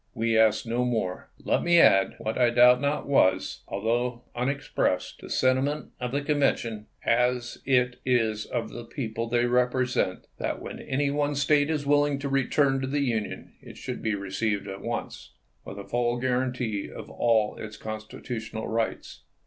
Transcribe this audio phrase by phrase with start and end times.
[0.15, 1.29] We ask no more.
[1.45, 6.23] Let me add, what I doubt not was, although un expressed, the sentiment of the
[6.23, 11.85] Convention, as it is of the people they represent, that when any one State is
[11.85, 14.81] willing THE CHICAGO SURRENDEE 261 to return to the Union it should be received at
[14.81, 15.33] once,
[15.63, 15.85] with chap.
[15.85, 15.89] xi.
[15.89, 19.21] a full guarantee of all its constitutional rights.